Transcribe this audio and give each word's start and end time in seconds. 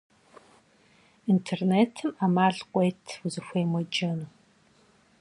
Интернетым 1.31 2.09
ӏэмал 2.17 2.55
къыует 2.71 3.03
узыхуейм 3.25 3.71
уеджэну. 3.75 4.27